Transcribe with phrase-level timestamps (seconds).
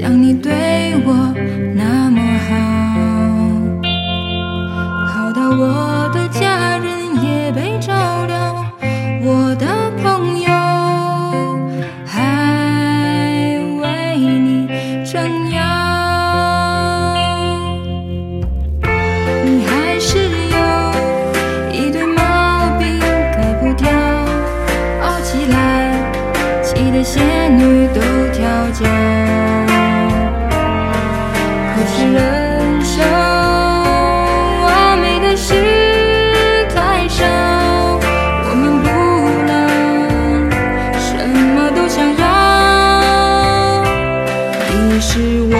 [0.00, 0.50] 想你对
[1.04, 1.12] 我
[1.74, 2.56] 那么好，
[5.06, 7.92] 好到我的家人也被照
[8.24, 8.64] 料，
[9.22, 9.66] 我的
[10.02, 10.48] 朋友
[12.06, 14.66] 还为你
[15.04, 15.60] 撑腰。
[19.44, 20.16] 你还是
[20.48, 20.58] 有
[21.74, 22.98] 一堆毛病
[23.36, 23.90] 改不掉，
[25.02, 25.92] 傲起来，
[26.62, 27.22] 气得仙
[27.58, 28.00] 女都
[28.32, 28.40] 跳
[28.72, 29.29] 脚。
[45.00, 45.59] 是我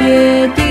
[0.00, 0.69] 决定，